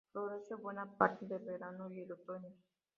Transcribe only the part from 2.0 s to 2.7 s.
el otoño.